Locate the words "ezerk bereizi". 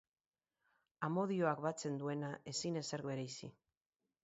2.85-3.55